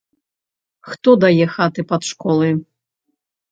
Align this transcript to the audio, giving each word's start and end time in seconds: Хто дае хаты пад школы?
Хто 0.93 1.09
дае 1.25 1.45
хаты 1.57 1.81
пад 1.93 2.01
школы? 2.11 2.51